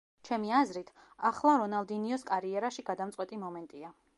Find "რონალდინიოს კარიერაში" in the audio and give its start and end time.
1.63-2.89